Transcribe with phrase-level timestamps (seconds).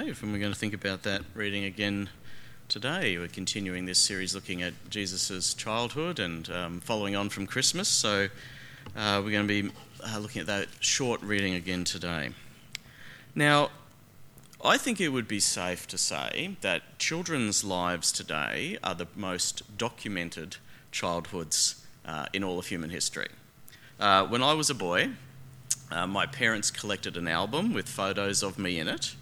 [0.00, 0.24] Dave.
[0.24, 2.08] And we're going to think about that reading again
[2.66, 3.16] today.
[3.16, 7.86] We're continuing this series looking at Jesus' childhood and um, following on from Christmas.
[7.86, 8.26] So
[8.96, 9.70] uh, we're going to be
[10.04, 12.30] uh, looking at that short reading again today.
[13.36, 13.70] Now,
[14.64, 19.78] I think it would be safe to say that children's lives today are the most
[19.78, 20.56] documented
[20.90, 23.28] childhoods uh, in all of human history.
[24.00, 25.10] Uh, when I was a boy,
[25.92, 29.14] uh, my parents collected an album with photos of me in it,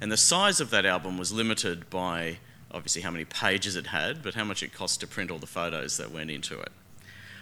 [0.00, 2.38] and the size of that album was limited by
[2.70, 5.46] obviously how many pages it had, but how much it cost to print all the
[5.46, 6.70] photos that went into it.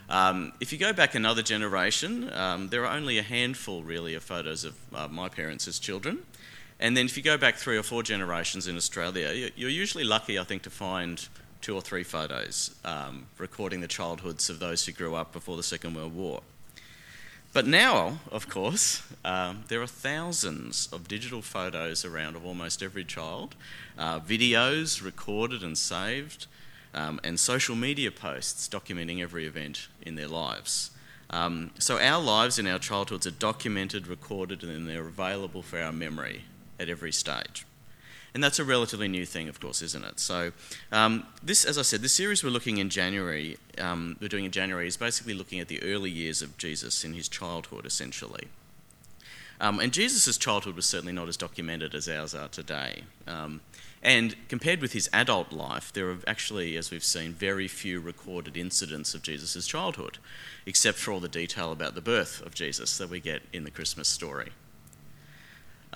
[0.08, 4.22] Um, if you go back another generation, um, there are only a handful really of
[4.22, 6.20] photos of uh, my parents as children.
[6.78, 10.38] And then if you go back three or four generations in Australia, you're usually lucky,
[10.38, 11.26] I think, to find
[11.60, 15.62] two or three photos um, recording the childhoods of those who grew up before the
[15.62, 16.42] Second World War.
[17.56, 23.02] But now, of course, um, there are thousands of digital photos around of almost every
[23.02, 23.54] child,
[23.96, 26.48] uh, videos recorded and saved,
[26.92, 30.90] um, and social media posts documenting every event in their lives.
[31.30, 35.92] Um, so our lives in our childhoods are documented, recorded, and they're available for our
[35.92, 36.44] memory
[36.78, 37.64] at every stage.
[38.36, 40.20] And that's a relatively new thing, of course, isn't it?
[40.20, 40.52] So,
[40.92, 44.50] um, this, as I said, the series we're looking in January, um, we're doing in
[44.50, 48.48] January, is basically looking at the early years of Jesus in his childhood, essentially.
[49.58, 53.04] Um, and Jesus' childhood was certainly not as documented as ours are today.
[53.26, 53.62] Um,
[54.02, 58.54] and compared with his adult life, there are actually, as we've seen, very few recorded
[58.54, 60.18] incidents of Jesus' childhood,
[60.66, 63.70] except for all the detail about the birth of Jesus that we get in the
[63.70, 64.50] Christmas story.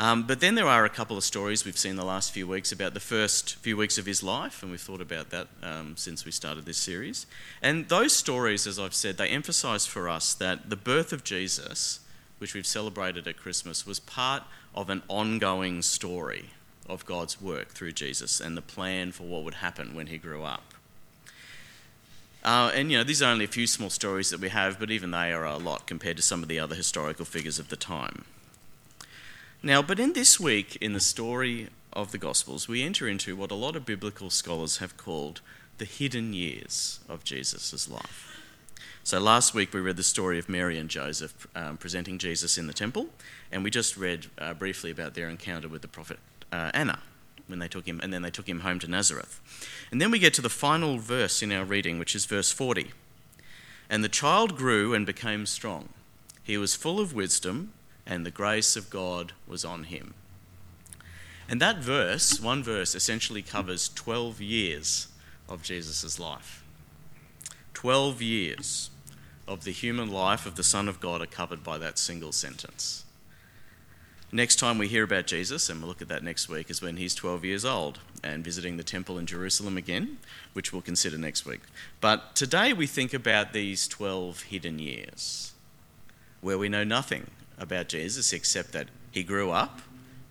[0.00, 2.72] Um, but then there are a couple of stories we've seen the last few weeks
[2.72, 6.24] about the first few weeks of his life, and we've thought about that um, since
[6.24, 7.26] we started this series.
[7.60, 12.00] And those stories, as I've said, they emphasise for us that the birth of Jesus,
[12.38, 14.42] which we've celebrated at Christmas, was part
[14.74, 16.46] of an ongoing story
[16.88, 20.44] of God's work through Jesus and the plan for what would happen when he grew
[20.44, 20.72] up.
[22.42, 24.90] Uh, and you know, these are only a few small stories that we have, but
[24.90, 27.76] even they are a lot compared to some of the other historical figures of the
[27.76, 28.24] time.
[29.62, 33.50] Now, but in this week, in the story of the Gospels, we enter into what
[33.50, 35.42] a lot of biblical scholars have called
[35.76, 38.40] the hidden years of Jesus' life.
[39.04, 42.68] So last week we read the story of Mary and Joseph um, presenting Jesus in
[42.68, 43.08] the temple,
[43.52, 46.18] and we just read uh, briefly about their encounter with the prophet
[46.50, 47.00] uh, Anna
[47.46, 49.40] when they took him, and then they took him home to Nazareth.
[49.90, 52.92] And then we get to the final verse in our reading, which is verse 40.
[53.90, 55.90] And the child grew and became strong.
[56.42, 57.74] He was full of wisdom
[58.06, 60.14] and the grace of God was on him.
[61.48, 65.08] And that verse, one verse, essentially covers 12 years
[65.48, 66.64] of Jesus' life.
[67.74, 68.90] 12 years
[69.48, 73.04] of the human life of the Son of God are covered by that single sentence.
[74.32, 76.98] Next time we hear about Jesus, and we'll look at that next week, is when
[76.98, 80.18] he's 12 years old and visiting the temple in Jerusalem again,
[80.52, 81.62] which we'll consider next week.
[82.00, 85.52] But today we think about these 12 hidden years
[86.42, 89.80] where we know nothing about Jesus except that he grew up,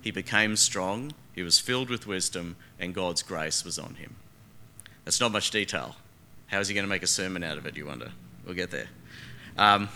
[0.02, 4.16] he became strong, he was filled with wisdom, and God's grace was on him.
[5.06, 5.96] That's not much detail.
[6.48, 8.12] How is he going to make a sermon out of it, you wonder?
[8.46, 8.88] We'll get there.
[9.58, 9.90] Um,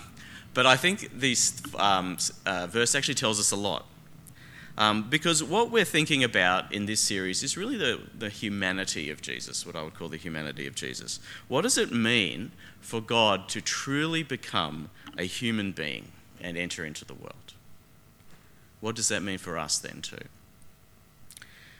[0.53, 3.85] but I think this um, uh, verse actually tells us a lot.
[4.77, 9.21] Um, because what we're thinking about in this series is really the, the humanity of
[9.21, 11.19] Jesus, what I would call the humanity of Jesus.
[11.47, 12.51] What does it mean
[12.81, 16.11] for God to truly become a human being?
[16.43, 17.53] And enter into the world.
[18.81, 20.25] What does that mean for us then, too?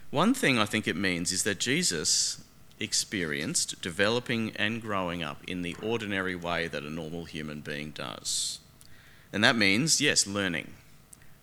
[0.10, 2.44] One thing I think it means is that Jesus
[2.80, 8.60] experienced developing and growing up in the ordinary way that a normal human being does.
[9.32, 10.74] And that means, yes, learning,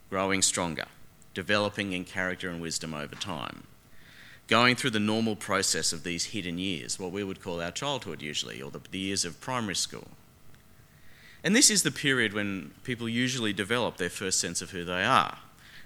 [0.09, 0.87] growing stronger,
[1.35, 3.65] developing in character and wisdom over time,
[4.47, 8.23] going through the normal process of these hidden years, what we would call our childhood
[8.23, 10.09] usually, or the, years of primary school.
[11.43, 15.05] And this is the period when people usually develop their first sense of who they
[15.05, 15.39] are.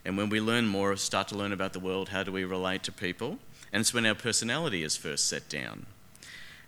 [0.04, 2.82] And when we learn more, start to learn about the world, how do we relate
[2.84, 3.38] to people?
[3.72, 5.86] And it's when our personality is first set down.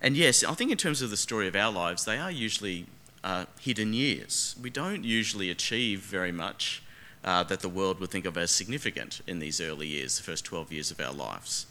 [0.01, 2.87] And yes, I think in terms of the story of our lives, they are usually
[3.25, 4.55] uh, hidden years.
[4.61, 6.83] We don't usually achieve very much
[7.25, 10.45] uh, that the world would think of as significant in these early years, the first
[10.45, 11.67] 12 years of our lives.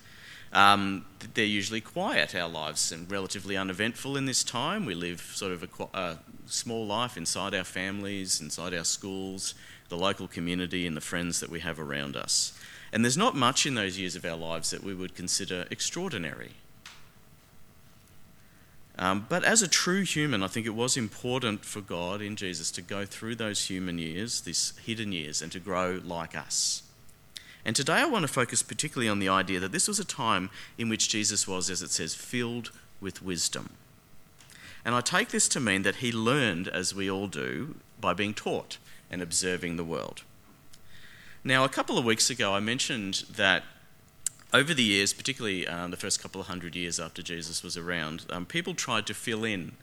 [0.54, 4.86] Um, they're usually quiet, our lives, and relatively uneventful in this time.
[4.86, 9.54] We live sort of a, a small life inside our families, inside our schools,
[9.90, 12.58] the local community, and the friends that we have around us.
[12.94, 16.52] And there's not much in those years of our lives that we would consider extraordinary.
[18.98, 22.72] Um, but as a true human, I think it was important for God in Jesus
[22.72, 26.84] to go through those human years, these hidden years, and to grow like us.
[27.66, 30.52] And today I want to focus particularly on the idea that this was a time
[30.78, 32.72] in which Jesus was, as it says, filled
[33.02, 33.72] with wisdom.
[34.86, 38.36] And I take this to mean that he learned, as we all do, by being
[38.36, 38.78] taught
[39.10, 40.22] and observing the world.
[41.44, 43.64] Now, a couple of weeks ago, I mentioned that
[44.54, 48.26] over the years, particularly um, the first couple of hundred years after Jesus was around,
[48.30, 49.74] um, people tried to fill in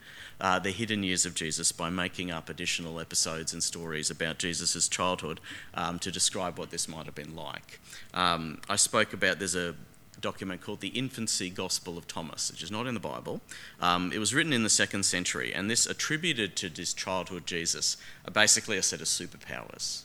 [0.41, 4.87] uh, the hidden years of Jesus by making up additional episodes and stories about Jesus'
[4.87, 5.39] childhood
[5.73, 7.79] um, to describe what this might have been like.
[8.13, 9.75] Um, I spoke about there's a
[10.21, 13.41] document called the Infancy Gospel of Thomas, which is not in the Bible.
[13.79, 17.97] Um, it was written in the second century, and this attributed to this childhood Jesus
[18.31, 20.03] basically a set of superpowers.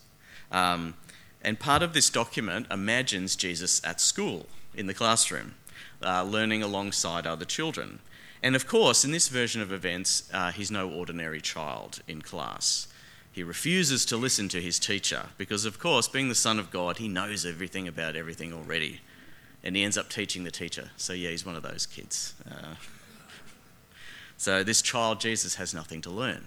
[0.51, 0.95] Um,
[1.43, 5.55] and part of this document imagines Jesus at school in the classroom,
[6.03, 8.01] uh, learning alongside other children.
[8.43, 12.89] And of course, in this version of events, uh, he's no ordinary child in class.
[13.33, 16.99] He refuses to listen to his teacher because, of course, being the Son of God,
[16.99, 19.01] he knows everything about everything already.
[19.63, 20.91] And he ends up teaching the teacher.
[20.97, 22.35] So, yeah, he's one of those kids.
[22.49, 22.75] Uh,
[24.37, 26.47] so, this child, Jesus, has nothing to learn.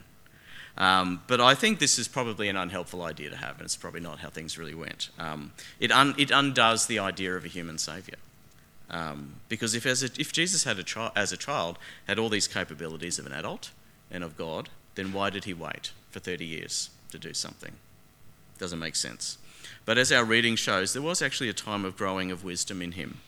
[0.78, 4.00] Um, but I think this is probably an unhelpful idea to have, and it's probably
[4.00, 5.10] not how things really went.
[5.20, 8.18] Um, it, un- it undoes the idea of a human saviour.
[8.90, 11.78] Um, because if, as a, if Jesus had a chi- as a child
[12.08, 13.72] had all these capabilities of an adult
[14.10, 17.74] and of God, then why did he wait for 30 years to do something?
[18.58, 19.38] Doesn't make sense.
[19.86, 22.94] But as our reading shows, there was actually a time of growing of wisdom in
[22.94, 23.20] him.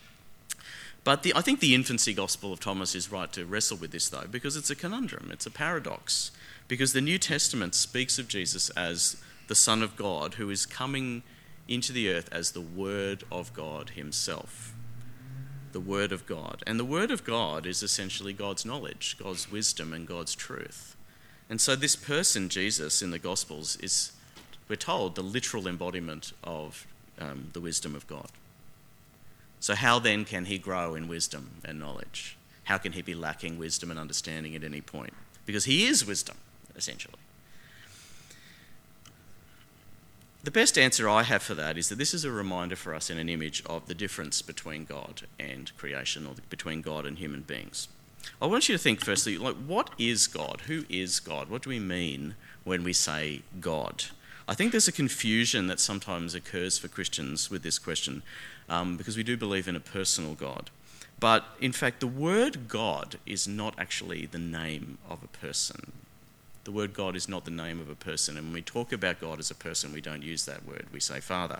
[1.03, 4.07] But the, I think the infancy gospel of Thomas is right to wrestle with this,
[4.09, 6.31] though, because it's a conundrum, it's a paradox.
[6.67, 9.17] Because the New Testament speaks of Jesus as
[9.47, 11.23] the Son of God who is coming
[11.67, 14.73] into the earth as the Word of God Himself.
[15.71, 16.63] The Word of God.
[16.65, 20.95] And the Word of God is essentially God's knowledge, God's wisdom, and God's truth.
[21.49, 24.11] And so this person, Jesus, in the Gospels, is,
[24.67, 26.87] we're told, the literal embodiment of
[27.19, 28.29] um, the wisdom of God.
[29.59, 32.37] So, how then can he grow in wisdom and knowledge?
[32.65, 35.13] How can he be lacking wisdom and understanding at any point?
[35.45, 36.37] Because he is wisdom
[36.75, 37.15] essentially.
[40.43, 43.09] The best answer I have for that is that this is a reminder for us
[43.09, 47.41] in an image of the difference between God and creation, or between God and human
[47.41, 47.87] beings.
[48.41, 50.61] I want you to think firstly, like, what is God?
[50.67, 51.49] Who is God?
[51.49, 52.35] What do we mean
[52.65, 54.05] when we say God?
[54.47, 58.21] I think there's a confusion that sometimes occurs for Christians with this question
[58.67, 60.69] um, because we do believe in a personal God.
[61.21, 65.93] But in fact, the word God is not actually the name of a person.
[66.63, 68.37] The word God is not the name of a person.
[68.37, 70.87] And when we talk about God as a person, we don't use that word.
[70.93, 71.59] We say Father,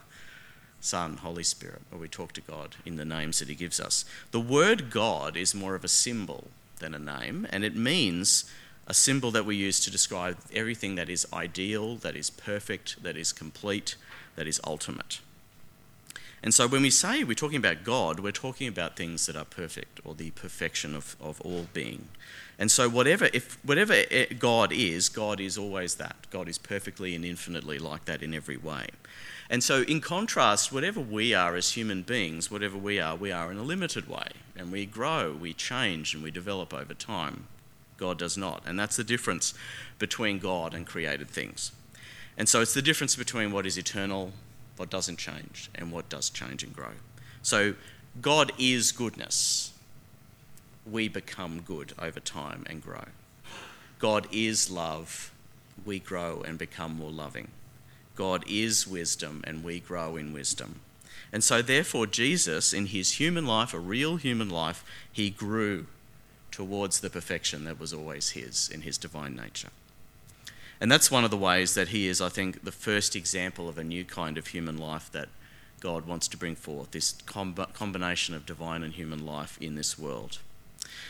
[0.80, 4.06] Son, Holy Spirit, or we talk to God in the names that He gives us.
[4.32, 6.48] The word God is more of a symbol
[6.80, 8.46] than a name, and it means
[8.88, 13.16] a symbol that we use to describe everything that is ideal, that is perfect, that
[13.16, 13.96] is complete,
[14.36, 15.20] that is ultimate.
[16.44, 19.46] And so when we say we're talking about God, we're talking about things that are
[19.46, 22.10] perfect or the perfection of, of all being.
[22.60, 24.04] And so whatever if whatever
[24.38, 26.28] God is, God is always that.
[26.30, 28.88] God is perfectly and infinitely like that in every way.
[29.50, 33.52] And so in contrast, whatever we are as human beings, whatever we are, we are
[33.52, 34.28] in a limited way.
[34.56, 37.48] And we grow, we change, and we develop over time.
[37.98, 38.64] God does not.
[38.66, 39.54] And that's the difference
[39.98, 41.72] between God and created things.
[42.38, 44.32] And so it's the difference between what is eternal,
[44.78, 46.94] what doesn't change, and what does change and grow.
[47.42, 47.76] So
[48.22, 49.74] God is goodness
[50.90, 53.06] we become good over time and grow.
[54.00, 55.32] God is love,
[55.86, 57.50] we grow and become more loving.
[58.16, 60.82] God is wisdom, and we grow in wisdom.
[61.32, 65.88] And so, therefore, Jesus, in his human life, a real human life, he grew
[66.52, 69.70] towards the perfection that was always his in his divine nature.
[70.84, 73.78] And that's one of the ways that he is, I think, the first example of
[73.78, 75.30] a new kind of human life that
[75.80, 80.40] God wants to bring forth this combination of divine and human life in this world.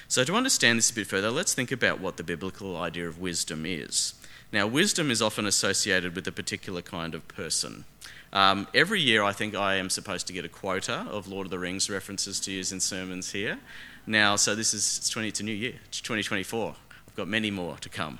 [0.07, 3.19] So, to understand this a bit further, let's think about what the biblical idea of
[3.19, 4.13] wisdom is.
[4.51, 7.85] Now, wisdom is often associated with a particular kind of person.
[8.31, 11.51] Um, every year, I think I am supposed to get a quota of Lord of
[11.51, 13.57] the Rings references to use in sermons here.
[14.05, 16.75] Now, so this is it's 20, it's a new year, it's 2024.
[17.07, 18.19] I've got many more to come.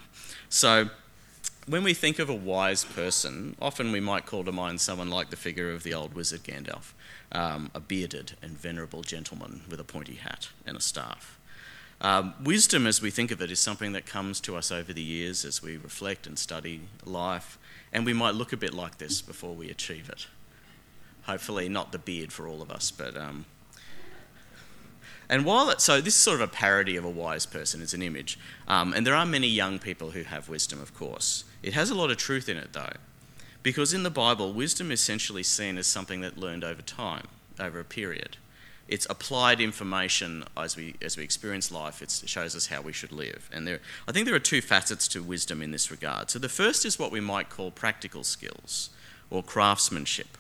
[0.50, 0.90] So,
[1.66, 5.30] when we think of a wise person, often we might call to mind someone like
[5.30, 6.94] the figure of the old wizard Gandalf,
[7.32, 11.40] um, a bearded and venerable gentleman with a pointy hat and a staff.
[12.02, 15.02] Um, wisdom, as we think of it, is something that comes to us over the
[15.02, 17.58] years as we reflect and study life,
[17.94, 20.28] and we might look a bit like this before we achieve it.
[21.24, 23.16] Hopefully, not the beard for all of us, but.
[23.16, 23.46] Um,
[25.30, 27.94] and while it, so this is sort of a parody of a wise person, it's
[27.94, 28.38] an image,
[28.68, 31.44] um, and there are many young people who have wisdom, of course.
[31.62, 32.94] It has a lot of truth in it, though.
[33.64, 37.28] Because in the Bible, wisdom is essentially seen as something that learned over time,
[37.60, 38.38] over a period.
[38.90, 43.14] It's applied information as we, as we experience life, it shows us how we should
[43.14, 43.50] live.
[43.54, 46.30] And there, I think there are two facets to wisdom in this regard.
[46.30, 48.90] So the first is what we might call practical skills
[49.30, 50.38] or craftsmanship.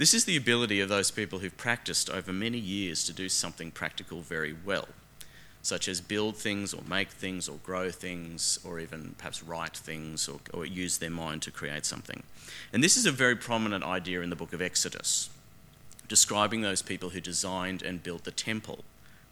[0.00, 3.70] This is the ability of those people who've practiced over many years to do something
[3.70, 4.88] practical very well
[5.60, 10.26] such as build things or make things or grow things or even perhaps write things
[10.26, 12.22] or, or, use their mind to create something.
[12.72, 15.28] And this is a very prominent idea in the book of Exodus,
[16.08, 18.84] describing those people who designed and built the temple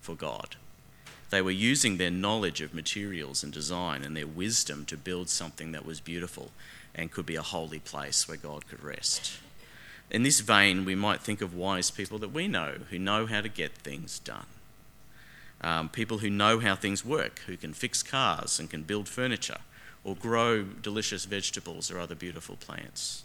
[0.02, 0.56] for God.
[1.30, 5.72] They were using their knowledge of materials and design and their wisdom to build something
[5.72, 6.50] that was beautiful
[6.94, 9.38] and could be a holy place where God could rest.
[10.10, 13.40] In this vein, we might think of wise people that we know who know how
[13.40, 14.46] to get things done.
[15.60, 19.58] Um, people who know how things work, who can fix cars and can build furniture
[20.04, 23.24] or grow delicious vegetables or other beautiful plants,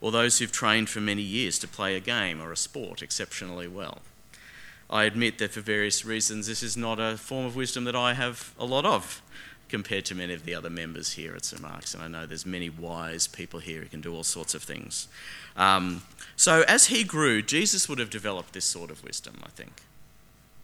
[0.00, 3.68] or those who've trained for many years to play a game or a sport exceptionally
[3.68, 3.98] well.
[4.88, 8.14] I admit that for various reasons, this is not a form of wisdom that I
[8.14, 9.20] have a lot of
[9.74, 12.46] compared to many of the other members here at St Mark's, and I know there's
[12.46, 15.08] many wise people here who can do all sorts of things.
[15.56, 16.02] Um,
[16.36, 19.72] so, as he grew, Jesus would have developed this sort of wisdom, I think.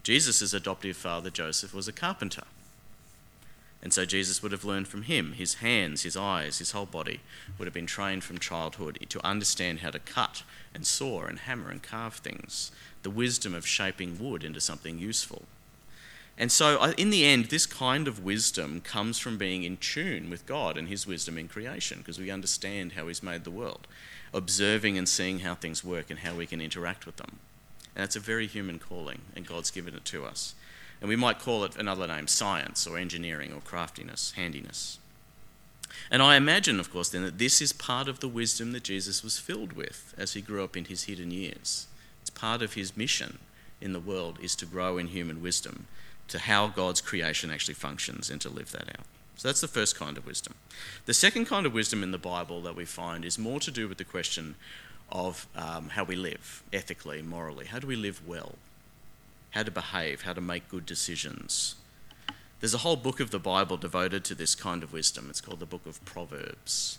[0.05, 2.45] Jesus' adoptive father, Joseph, was a carpenter.
[3.83, 5.33] And so Jesus would have learned from him.
[5.33, 7.19] His hands, his eyes, his whole body
[7.59, 11.71] would have been trained from childhood to understand how to cut and saw and hammer
[11.71, 12.71] and carve things,
[13.03, 15.47] the wisdom of shaping wood into something useful.
[16.41, 20.31] And so, uh, in the end, this kind of wisdom comes from being in tune
[20.31, 23.87] with God and His wisdom in creation, because we understand how He's made the world,
[24.33, 27.41] observing and seeing how things work and how we can interact with them.
[27.95, 30.55] And it's a very human calling, and God's given it to us.
[31.03, 34.99] And we might call it another name science or engineering or craftiness, handiness.
[36.11, 39.23] And I imagine, of course, then that this is part of the wisdom that Jesus
[39.23, 41.87] was filled with as he grew up in his hidden years.
[42.23, 43.41] It's part of his mission
[43.79, 45.87] in the world is to grow in human wisdom,
[46.31, 49.07] to how God's creation actually functions, and to live that out.
[49.37, 50.55] So that's the first kind of wisdom.
[51.07, 53.89] The second kind of wisdom in the Bible that we find is more to do
[53.89, 54.55] with the question
[55.11, 57.67] of um, how we live ethically, morally.
[57.67, 58.57] How do we live well?
[59.51, 61.75] How to behave, how to make good decisions.
[62.61, 65.29] There's a whole book of the Bible devoted to this kind of wisdom.
[65.31, 66.99] It's called the book of Proverbs,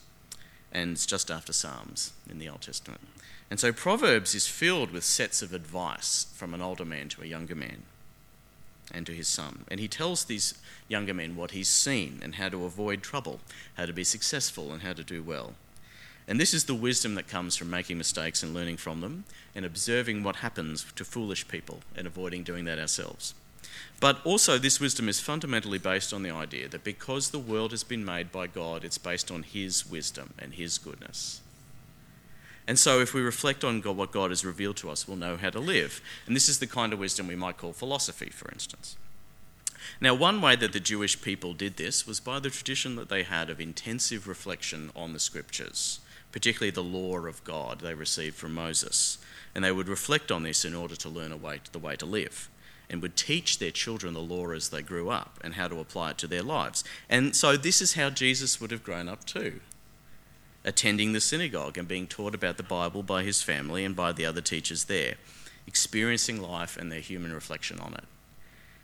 [0.72, 3.02] and it's just after Psalms in the Old Testament.
[3.50, 7.28] And so Proverbs is filled with sets of advice from an older man to a
[7.28, 7.84] younger man
[8.94, 9.66] and to his son.
[9.70, 10.56] And he tells these
[10.88, 13.40] younger men what he's seen and how to avoid trouble,
[13.76, 15.54] how to be successful, and how to do well.
[16.28, 19.66] And this is the wisdom that comes from making mistakes and learning from them and
[19.66, 23.34] observing what happens to foolish people and avoiding doing that ourselves.
[24.00, 27.84] But also, this wisdom is fundamentally based on the idea that because the world has
[27.84, 31.42] been made by God, it's based on His wisdom and His goodness.
[32.68, 35.38] And so, if we reflect on God, what God has revealed to us, we'll know
[35.38, 36.02] how to live.
[36.28, 38.98] And this is the kind of wisdom we might call philosophy, for instance.
[40.00, 43.24] Now, one way that the Jewish people did this was by the tradition that they
[43.24, 46.00] had of intensive reflection on the scriptures
[46.32, 49.18] particularly the law of God they received from Moses.
[49.54, 52.06] And they would reflect on this in order to learn a way, the way to
[52.06, 52.50] live
[52.90, 56.10] and would teach their children the law as they grew up and how to apply
[56.10, 56.84] it to their lives.
[57.10, 59.62] And so this is how Jesus would have grown up too.
[60.64, 64.26] Attending the synagogue and being taught about the Bible by his family and by the
[64.26, 65.16] other teachers there,
[65.66, 68.04] experiencing life and their human reflection on it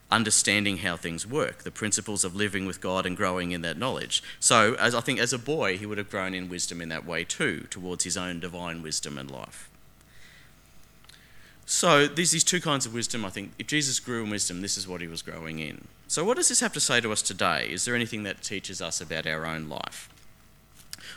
[0.10, 4.24] understanding how things work, the principles of living with God and growing in that knowledge.
[4.40, 7.06] So, as I think as a boy, he would have grown in wisdom in that
[7.06, 9.70] way too, towards his own divine wisdom and life.
[11.66, 13.26] So, there's these two kinds of wisdom.
[13.26, 15.88] I think if Jesus grew in wisdom, this is what he was growing in.
[16.08, 17.68] So, what does this have to say to us today?
[17.70, 20.10] Is there anything that teaches us about our own life?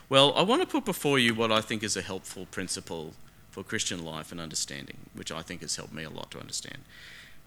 [0.09, 3.15] Well, I want to put before you what I think is a helpful principle
[3.51, 6.79] for Christian life and understanding, which I think has helped me a lot to understand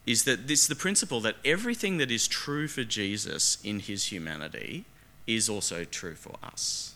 [0.05, 4.85] is that this the principle that everything that is true for Jesus in his humanity
[5.25, 6.95] is also true for us.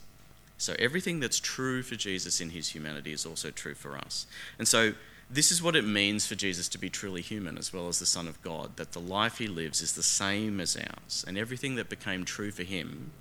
[0.58, 4.26] So everything that's true for Jesus in his humanity is also true for us.
[4.58, 4.92] And so
[5.30, 8.06] this is what it means for Jesus to be truly human as well as the
[8.06, 11.76] Son of God, that the life he lives is the same as ours, and everything
[11.76, 13.12] that became true for him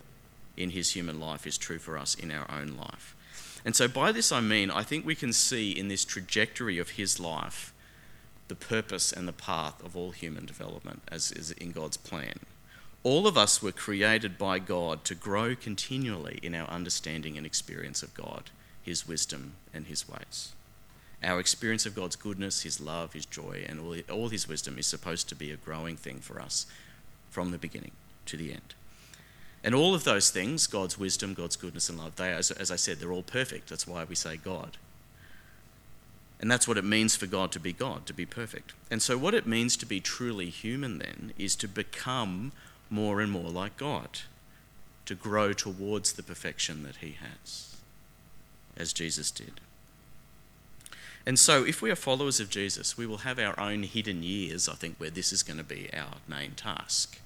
[0.58, 3.16] in his human life is true for us in our own life.
[3.64, 6.92] And so by this I mean, I think we can see in this trajectory of
[6.92, 7.74] his life
[8.48, 12.40] the purpose and the path of all human development as is in God's plan.
[13.04, 18.04] All of us were created by God to grow continually in our understanding and experience
[18.04, 18.50] of God,
[18.82, 20.54] His wisdom, and His ways.
[21.24, 25.30] Our experience of God's goodness, His love, His joy, and all, His wisdom is supposed
[25.30, 26.66] to be a growing thing for us
[27.30, 27.92] from the beginning
[28.26, 28.76] to the end.
[29.64, 32.76] And all of those things, God's wisdom, God's goodness and love, they, as, as I
[32.76, 33.70] said, they're all perfect.
[33.70, 34.78] That's why we say God.
[36.40, 38.74] And that's what it means for God to be God, to be perfect.
[38.92, 42.52] And so, what it means to be truly human then is to become
[42.90, 44.20] more and more like God,
[45.06, 47.76] to grow towards the perfection that He has,
[48.78, 49.60] as Jesus did.
[51.26, 54.70] And so, if we are followers of Jesus, we will have our own hidden years,
[54.70, 57.20] I think, where this is going to be our main task.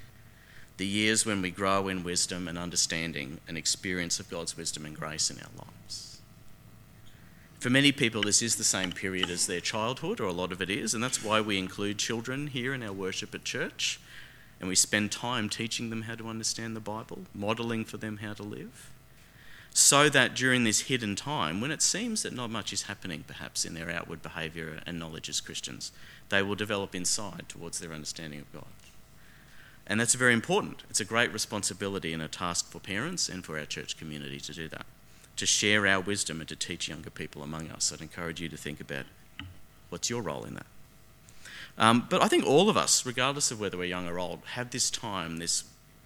[0.81, 4.97] The years when we grow in wisdom and understanding and experience of God's wisdom and
[4.97, 6.21] grace in our lives.
[7.59, 10.59] For many people, this is the same period as their childhood, or a lot of
[10.59, 13.99] it is, and that's why we include children here in our worship at church.
[14.59, 18.33] And we spend time teaching them how to understand the Bible, modelling for them how
[18.33, 18.89] to live,
[19.75, 23.65] so that during this hidden time, when it seems that not much is happening perhaps
[23.65, 25.91] in their outward behaviour and knowledge as Christians,
[26.29, 28.65] they will develop inside towards their understanding of God.
[29.87, 30.83] And that's very important.
[30.89, 34.53] It's a great responsibility and a task for parents and for our church community to
[34.53, 34.85] do that
[35.41, 37.91] to share our wisdom and to teach younger people among us.
[37.91, 39.05] I'd encourage you to think about
[39.89, 40.67] what's your role in that.
[41.79, 44.69] Um, but I think all of us, regardless of whether we're young or old, have
[44.69, 45.63] this time, this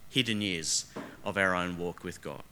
[0.09, 0.85] hidden years
[1.25, 2.43] of our own walk with God,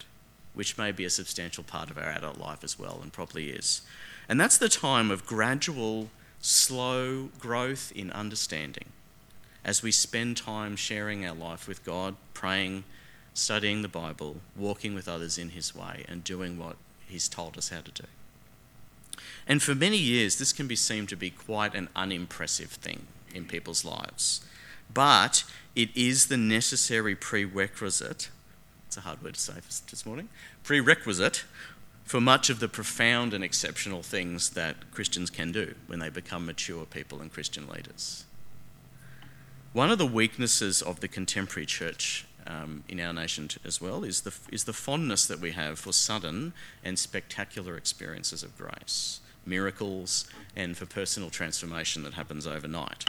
[0.53, 3.81] which may be a substantial part of our adult life as well, and probably is.
[4.27, 6.09] And that's the time of gradual,
[6.41, 8.87] slow growth in understanding
[9.65, 12.83] as we spend time sharing our life with God, praying,
[13.33, 16.75] studying the Bible, walking with others in His way, and doing what
[17.07, 18.05] He's told us how to do.
[19.47, 23.45] And for many years, this can be seen to be quite an unimpressive thing in
[23.45, 24.41] people's lives.
[24.93, 25.43] But
[25.75, 28.29] it is the necessary prerequisite,
[28.87, 29.53] it's a hard word to say
[29.89, 30.29] this morning,
[30.63, 31.43] prerequisite
[32.05, 36.45] for much of the profound and exceptional things that Christians can do when they become
[36.45, 38.25] mature people and Christian leaders.
[39.73, 44.21] One of the weaknesses of the contemporary church um, in our nation as well is
[44.21, 46.53] the, is the fondness that we have for sudden
[46.85, 53.05] and spectacular experiences of grace, miracles, and for personal transformation that happens overnight.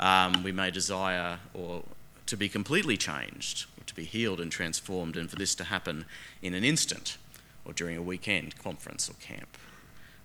[0.00, 1.84] Um, we may desire or
[2.26, 6.06] to be completely changed, to be healed and transformed, and for this to happen
[6.42, 7.18] in an instant
[7.64, 9.56] or during a weekend conference or camp.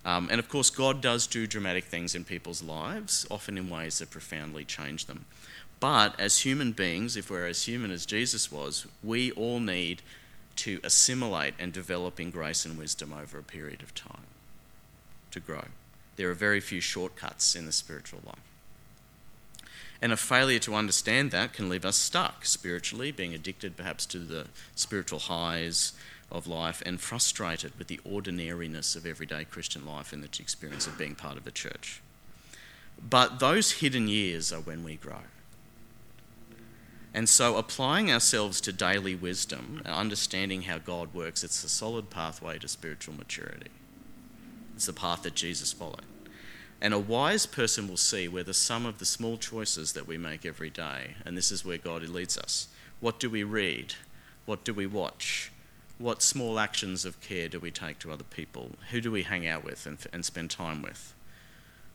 [0.04, 3.98] Um, and of course, God does do dramatic things in people's lives, often in ways
[3.98, 5.26] that profoundly change them.
[5.80, 10.02] But as human beings, if we're as human as Jesus was, we all need
[10.56, 14.26] to assimilate and develop in grace and wisdom over a period of time
[15.30, 15.64] to grow.
[16.16, 18.36] There are very few shortcuts in the spiritual life.
[20.02, 24.18] And a failure to understand that can leave us stuck spiritually, being addicted perhaps to
[24.18, 25.92] the spiritual highs
[26.30, 30.98] of life and frustrated with the ordinariness of everyday Christian life and the experience of
[30.98, 32.02] being part of the church.
[33.08, 35.22] But those hidden years are when we grow.
[37.12, 42.58] And so, applying ourselves to daily wisdom, understanding how God works, it's a solid pathway
[42.58, 43.70] to spiritual maturity.
[44.76, 46.04] It's the path that Jesus followed.
[46.80, 50.16] And a wise person will see where the sum of the small choices that we
[50.16, 52.68] make every day, and this is where God leads us.
[53.00, 53.94] What do we read?
[54.46, 55.50] What do we watch?
[55.98, 58.70] What small actions of care do we take to other people?
[58.90, 61.12] Who do we hang out with and, and spend time with?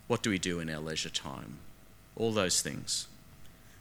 [0.07, 1.57] What do we do in our leisure time?
[2.15, 3.07] All those things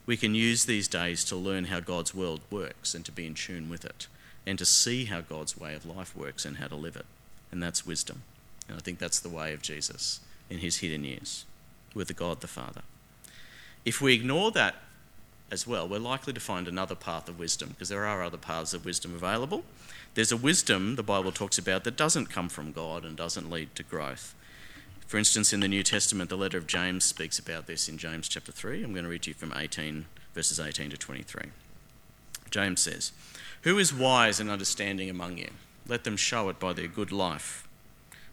[0.05, 3.33] we can use these days to learn how God's world works and to be in
[3.33, 4.07] tune with it,
[4.45, 7.05] and to see how God's way of life works and how to live it.
[7.51, 8.23] And that's wisdom.
[8.67, 11.45] And I think that's the way of Jesus in his hidden years
[11.93, 12.81] with the God the Father.
[13.83, 14.75] If we ignore that
[15.51, 18.73] as well, we're likely to find another path of wisdom because there are other paths
[18.73, 19.63] of wisdom available.
[20.15, 23.75] There's a wisdom the Bible talks about that doesn't come from God and doesn't lead
[23.75, 24.33] to growth.
[25.07, 28.27] For instance, in the New Testament, the letter of James speaks about this in James
[28.27, 28.83] chapter 3.
[28.83, 31.43] I'm going to read to you from 18, verses 18 to 23.
[32.49, 33.11] James says,
[33.61, 35.49] Who is wise and understanding among you?
[35.87, 37.67] Let them show it by their good life,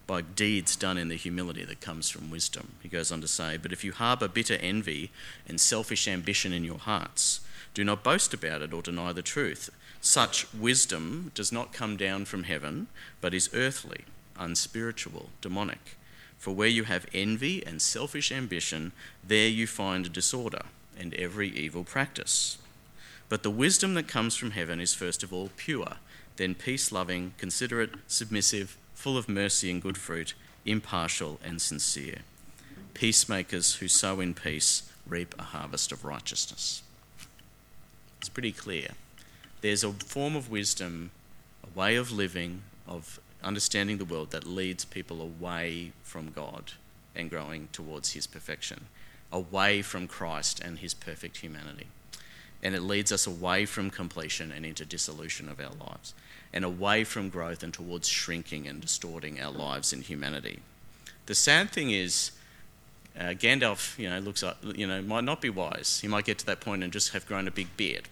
[0.06, 2.72] by deeds done in the humility that comes from wisdom.
[2.82, 5.10] He goes on to say, But if you harbour bitter envy
[5.46, 7.40] and selfish ambition in your hearts,
[7.74, 9.68] do not boast about it or deny the truth.
[10.00, 12.86] Such wisdom does not come down from heaven,
[13.20, 14.04] but is earthly,
[14.38, 15.96] unspiritual, demonic.
[16.42, 18.90] For where you have envy and selfish ambition,
[19.22, 20.62] there you find disorder
[20.98, 22.58] and every evil practice.
[23.28, 25.98] But the wisdom that comes from heaven is first of all pure,
[26.38, 32.22] then peace loving, considerate, submissive, full of mercy and good fruit, impartial and sincere.
[32.92, 36.82] Peacemakers who sow in peace reap a harvest of righteousness.
[38.18, 38.88] It's pretty clear.
[39.60, 41.12] There's a form of wisdom,
[41.62, 46.72] a way of living, of understanding the world that leads people away from God
[47.14, 48.86] and growing towards his perfection,
[49.30, 51.86] away from Christ and his perfect humanity.
[52.62, 56.14] And it leads us away from completion and into dissolution of our lives,
[56.52, 60.60] and away from growth and towards shrinking and distorting our lives in humanity.
[61.26, 62.32] The sad thing is,
[63.18, 66.00] uh, Gandalf, you know, looks you know, might not be wise.
[66.00, 68.08] He might get to that point and just have grown a big beard.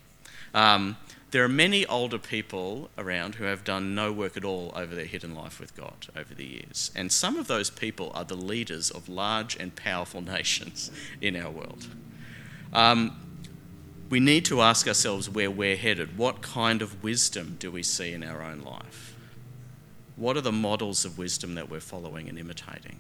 [0.53, 0.97] Um,
[1.31, 5.05] there are many older people around who have done no work at all over their
[5.05, 6.91] hidden life with God over the years.
[6.97, 10.91] And some of those people are the leaders of large and powerful nations
[11.21, 11.87] in our world.
[12.73, 13.17] Um,
[14.09, 16.19] we need to ask ourselves where we're headed.
[16.19, 19.15] What kind of wisdom do we see in our own life?
[20.17, 22.99] What are the models of wisdom that we're following and imitating?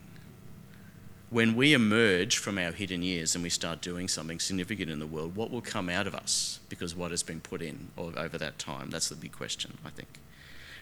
[1.30, 5.06] When we emerge from our hidden years and we start doing something significant in the
[5.06, 8.58] world, what will come out of us because what has been put in over that
[8.58, 8.90] time?
[8.90, 10.08] That's the big question, I think.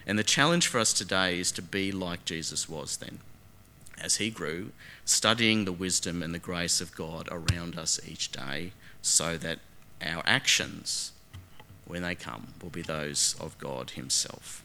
[0.07, 3.19] And the challenge for us today is to be like Jesus was then,
[4.01, 4.71] as he grew,
[5.05, 8.71] studying the wisdom and the grace of God around us each day
[9.03, 9.59] so that
[10.03, 11.11] our actions,
[11.85, 14.63] when they come, will be those of God Himself.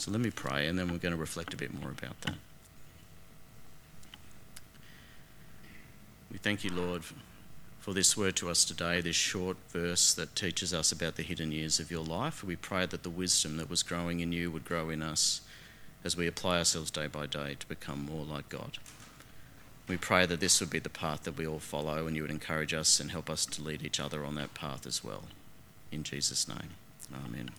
[0.00, 2.36] So let me pray, and then we're going to reflect a bit more about that.
[6.32, 7.02] We thank you, Lord,
[7.80, 11.52] for this word to us today, this short verse that teaches us about the hidden
[11.52, 12.42] years of your life.
[12.42, 15.42] We pray that the wisdom that was growing in you would grow in us
[16.02, 18.78] as we apply ourselves day by day to become more like God.
[19.86, 22.30] We pray that this would be the path that we all follow, and you would
[22.30, 25.24] encourage us and help us to lead each other on that path as well.
[25.92, 26.70] In Jesus' name,
[27.12, 27.50] Amen.